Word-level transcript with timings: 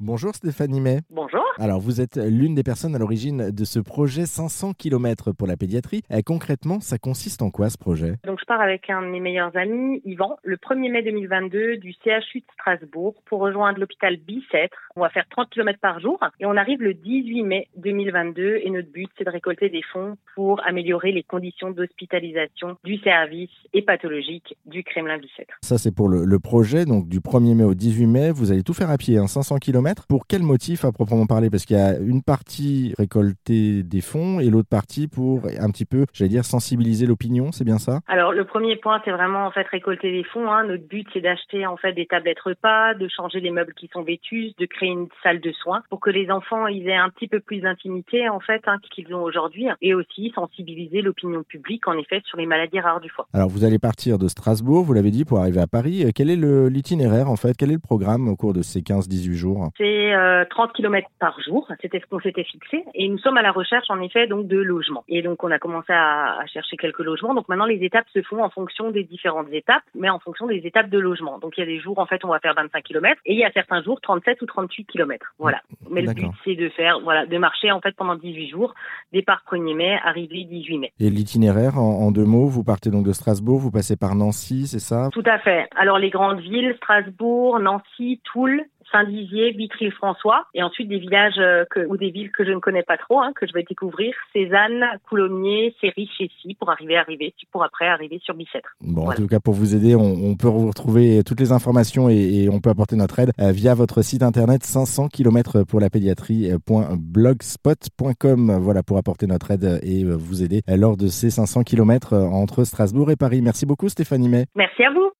Bonjour 0.00 0.32
Stéphanie 0.32 0.80
May. 0.80 1.00
Bonjour. 1.10 1.42
Alors 1.58 1.80
vous 1.80 2.00
êtes 2.00 2.18
l'une 2.18 2.54
des 2.54 2.62
personnes 2.62 2.94
à 2.94 3.00
l'origine 3.00 3.50
de 3.50 3.64
ce 3.64 3.80
projet 3.80 4.26
500 4.26 4.74
km 4.74 5.32
pour 5.32 5.48
la 5.48 5.56
pédiatrie. 5.56 6.02
Et 6.08 6.22
concrètement, 6.22 6.78
ça 6.78 6.98
consiste 6.98 7.42
en 7.42 7.50
quoi 7.50 7.68
ce 7.68 7.76
projet? 7.76 8.14
Donc 8.24 8.38
je 8.38 8.44
pars 8.44 8.60
avec 8.60 8.88
un 8.90 9.02
de 9.02 9.08
mes 9.08 9.18
meilleurs 9.18 9.56
amis, 9.56 10.00
Yvan, 10.04 10.36
le 10.44 10.54
1er 10.54 10.92
mai 10.92 11.02
2022 11.02 11.78
du 11.78 11.94
CHU 11.94 12.38
de 12.38 12.44
Strasbourg 12.54 13.16
pour 13.26 13.40
rejoindre 13.40 13.80
l'hôpital 13.80 14.18
Bicêtre. 14.18 14.78
On 14.94 15.00
va 15.00 15.08
faire 15.08 15.26
30 15.30 15.50
km 15.50 15.80
par 15.80 15.98
jour 15.98 16.20
et 16.38 16.46
on 16.46 16.56
arrive 16.56 16.80
le 16.80 16.94
18 16.94 17.42
mai 17.42 17.68
2022 17.76 18.60
et 18.62 18.70
notre 18.70 18.92
but 18.92 19.10
c'est 19.18 19.24
de 19.24 19.30
récolter 19.30 19.68
des 19.68 19.82
fonds 19.92 20.16
pour 20.36 20.64
améliorer 20.64 21.10
les 21.10 21.24
conditions 21.24 21.72
d'hospitalisation 21.72 22.76
du 22.84 22.98
service 22.98 23.50
hépatologique 23.72 24.56
du 24.64 24.84
Kremlin 24.84 25.18
Bicêtre. 25.18 25.54
Ça 25.60 25.76
c'est 25.76 25.92
pour 25.92 26.08
le, 26.08 26.24
le, 26.24 26.38
projet, 26.38 26.84
donc 26.84 27.08
du 27.08 27.18
1er 27.18 27.56
mai 27.56 27.64
au 27.64 27.74
18 27.74 28.06
mai, 28.06 28.30
vous 28.30 28.52
allez 28.52 28.62
tout 28.62 28.74
faire 28.74 28.90
à 28.90 28.96
pied, 28.96 29.18
hein, 29.18 29.26
500 29.26 29.56
km. 29.56 29.87
Pour 30.08 30.26
quel 30.26 30.42
motif 30.42 30.84
à 30.84 30.92
proprement 30.92 31.26
parler? 31.26 31.50
Parce 31.50 31.64
qu'il 31.64 31.76
y 31.76 31.80
a 31.80 31.98
une 31.98 32.22
partie 32.22 32.94
récolter 32.98 33.82
des 33.82 34.00
fonds 34.00 34.40
et 34.40 34.50
l'autre 34.50 34.68
partie 34.68 35.08
pour 35.08 35.42
un 35.58 35.70
petit 35.70 35.84
peu, 35.84 36.06
j'allais 36.12 36.30
dire, 36.30 36.44
sensibiliser 36.44 37.06
l'opinion, 37.06 37.52
c'est 37.52 37.64
bien 37.64 37.78
ça? 37.78 38.00
Alors 38.06 38.32
le 38.32 38.44
premier 38.44 38.76
point, 38.76 39.00
c'est 39.04 39.10
vraiment 39.10 39.46
en 39.46 39.50
fait 39.50 39.66
récolter 39.68 40.10
des 40.10 40.24
fonds. 40.24 40.50
Hein. 40.50 40.64
Notre 40.64 40.86
but, 40.86 41.06
c'est 41.12 41.20
d'acheter 41.20 41.66
en 41.66 41.76
fait 41.76 41.92
des 41.92 42.06
tablettes 42.06 42.40
repas, 42.40 42.94
de 42.94 43.08
changer 43.08 43.40
les 43.40 43.50
meubles 43.50 43.74
qui 43.74 43.88
sont 43.92 44.02
vêtus, 44.02 44.52
de 44.58 44.66
créer 44.66 44.90
une 44.90 45.08
salle 45.22 45.40
de 45.40 45.52
soins 45.52 45.82
pour 45.90 46.00
que 46.00 46.10
les 46.10 46.30
enfants 46.30 46.66
ils 46.66 46.88
aient 46.88 46.96
un 46.96 47.10
petit 47.10 47.28
peu 47.28 47.40
plus 47.40 47.60
d'intimité 47.60 48.28
en 48.28 48.40
fait 48.40 48.62
hein, 48.66 48.76
qu'ils 48.90 49.14
ont 49.14 49.22
aujourd'hui, 49.22 49.68
et 49.82 49.94
aussi 49.94 50.32
sensibiliser 50.34 51.02
l'opinion 51.02 51.42
publique 51.42 51.86
en 51.88 51.96
effet 51.98 52.22
sur 52.24 52.38
les 52.38 52.46
maladies 52.46 52.80
rares 52.80 53.00
du 53.00 53.10
foie. 53.10 53.28
Alors 53.32 53.48
vous 53.48 53.64
allez 53.64 53.78
partir 53.78 54.18
de 54.18 54.28
Strasbourg, 54.28 54.84
vous 54.84 54.92
l'avez 54.92 55.10
dit, 55.10 55.24
pour 55.24 55.38
arriver 55.38 55.60
à 55.60 55.66
Paris. 55.66 56.04
Quel 56.14 56.30
est 56.30 56.36
l'itinéraire 56.70 57.30
en 57.30 57.36
fait? 57.36 57.56
Quel 57.56 57.70
est 57.70 57.74
le 57.74 57.78
programme 57.78 58.28
au 58.28 58.36
cours 58.36 58.52
de 58.52 58.62
ces 58.62 58.80
15-18 58.80 59.32
jours? 59.32 59.70
C'est 59.78 60.12
euh, 60.12 60.44
30 60.50 60.72
km 60.72 61.08
par 61.18 61.40
jour, 61.40 61.66
c'était 61.80 62.00
ce 62.00 62.06
qu'on 62.06 62.20
s'était 62.20 62.44
fixé, 62.44 62.84
et 62.94 63.08
nous 63.08 63.18
sommes 63.18 63.36
à 63.36 63.42
la 63.42 63.52
recherche 63.52 63.86
en 63.88 64.00
effet 64.00 64.26
donc 64.26 64.46
de 64.46 64.58
logements. 64.58 65.04
Et 65.08 65.22
donc 65.22 65.42
on 65.44 65.50
a 65.50 65.58
commencé 65.58 65.92
à, 65.92 66.38
à, 66.38 66.46
chercher 66.46 66.76
quelques 66.76 66.98
logements. 66.98 67.34
Donc 67.34 67.48
maintenant 67.48 67.64
les 67.64 67.82
étapes 67.84 68.06
se 68.12 68.20
font 68.22 68.42
en 68.42 68.50
fonction 68.50 68.90
des 68.90 69.04
différentes 69.04 69.48
étapes, 69.52 69.82
mais 69.94 70.10
en 70.10 70.18
fonction 70.18 70.46
des 70.46 70.66
étapes 70.66 70.90
de 70.90 70.98
logement. 70.98 71.38
Donc 71.38 71.56
il 71.56 71.60
y 71.60 71.62
a 71.62 71.66
des 71.66 71.80
jours 71.80 71.98
en 71.98 72.06
fait 72.06 72.24
on 72.24 72.28
va 72.28 72.40
faire 72.40 72.54
25 72.54 72.82
km 72.82 73.20
et 73.24 73.32
il 73.32 73.38
y 73.38 73.44
a 73.44 73.52
certains 73.52 73.82
jours 73.82 74.00
37 74.00 74.42
ou 74.42 74.46
38 74.46 74.84
km. 74.84 75.34
Voilà. 75.38 75.62
Mais 75.90 76.02
le 76.02 76.12
but 76.12 76.30
c'est 76.44 76.56
de 76.56 76.68
faire 76.70 77.00
voilà 77.00 77.26
de 77.26 77.38
marcher 77.38 77.70
en 77.70 77.80
fait 77.80 77.94
pendant 77.96 78.16
18 78.16 78.48
jours, 78.48 78.74
départ 79.12 79.42
1er 79.50 79.74
mai, 79.74 79.98
arrivée 80.04 80.44
18 80.44 80.78
mai. 80.78 80.92
Et 80.98 81.10
l'itinéraire 81.10 81.78
en, 81.78 82.06
en 82.06 82.10
deux 82.10 82.24
mots, 82.24 82.48
vous 82.48 82.64
partez 82.64 82.90
donc 82.90 83.06
de 83.06 83.12
Strasbourg, 83.12 83.58
vous 83.58 83.70
passez 83.70 83.96
par 83.96 84.14
Nancy, 84.14 84.66
c'est 84.66 84.78
ça? 84.78 85.08
Tout 85.12 85.22
à 85.26 85.38
fait. 85.38 85.68
Alors 85.76 85.98
les 85.98 86.10
grandes 86.10 86.40
villes, 86.40 86.74
Strasbourg, 86.76 87.58
Nancy, 87.60 88.20
Toul, 88.24 88.64
Saint-Dizier, 88.92 89.52
Vitry-François, 89.52 90.46
et 90.54 90.62
ensuite 90.62 90.88
des 90.88 90.98
villages 90.98 91.38
euh, 91.38 91.64
que, 91.70 91.86
ou 91.86 91.96
des 91.96 92.10
villes 92.10 92.30
que 92.30 92.44
je 92.44 92.50
ne 92.50 92.58
connais 92.58 92.82
pas 92.82 92.96
trop, 92.96 93.20
hein, 93.20 93.32
que 93.34 93.46
je 93.46 93.52
vais 93.52 93.62
découvrir, 93.62 94.14
Cézanne, 94.32 94.84
Coulommiers, 95.08 95.74
Séry, 95.80 96.08
Chessy, 96.16 96.54
pour 96.54 96.70
arriver, 96.70 96.96
arriver, 96.96 97.34
pour 97.52 97.64
après 97.64 97.86
arriver 97.86 98.20
sur 98.24 98.34
Bicêtre. 98.34 98.70
Bon, 98.80 99.04
voilà. 99.04 99.18
en 99.18 99.22
tout 99.22 99.28
cas, 99.28 99.40
pour 99.40 99.54
vous 99.54 99.74
aider, 99.74 99.94
on, 99.94 100.02
on, 100.02 100.36
peut 100.36 100.48
vous 100.48 100.68
retrouver 100.68 101.22
toutes 101.24 101.40
les 101.40 101.52
informations 101.52 102.08
et, 102.08 102.16
et, 102.16 102.48
on 102.48 102.60
peut 102.60 102.70
apporter 102.70 102.96
notre 102.96 103.18
aide 103.18 103.32
euh, 103.40 103.52
via 103.52 103.74
votre 103.74 104.00
site 104.02 104.22
internet 104.22 104.64
500 104.64 105.08
km 105.08 105.64
pour 105.64 105.80
la 105.80 105.90
pédiatrie.blogspot.com. 105.90 108.58
Voilà, 108.60 108.82
pour 108.82 108.96
apporter 108.98 109.26
notre 109.26 109.50
aide 109.50 109.80
et 109.82 110.04
euh, 110.04 110.16
vous 110.16 110.42
aider 110.42 110.62
lors 110.68 110.96
de 110.96 111.08
ces 111.08 111.30
500 111.30 111.64
km 111.64 112.14
entre 112.14 112.64
Strasbourg 112.64 113.10
et 113.10 113.16
Paris. 113.16 113.42
Merci 113.42 113.66
beaucoup, 113.66 113.88
Stéphanie 113.88 114.28
May. 114.28 114.46
Merci 114.54 114.84
à 114.84 114.90
vous. 114.90 115.10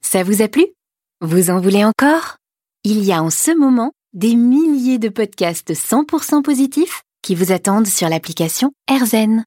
Ça 0.00 0.22
vous 0.22 0.42
a 0.42 0.48
plu? 0.48 0.66
Vous 1.20 1.50
en 1.50 1.60
voulez 1.60 1.84
encore? 1.84 2.38
Il 2.84 3.04
y 3.04 3.12
a 3.12 3.22
en 3.22 3.30
ce 3.30 3.56
moment 3.56 3.92
des 4.12 4.34
milliers 4.34 4.98
de 4.98 5.08
podcasts 5.08 5.72
100% 5.72 6.42
positifs 6.42 7.02
qui 7.22 7.34
vous 7.34 7.52
attendent 7.52 7.86
sur 7.86 8.08
l'application 8.08 8.72
AirZen. 8.88 9.44